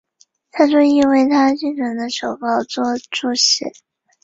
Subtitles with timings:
[0.51, 3.65] 萨松亦为他幸存的手稿作注释。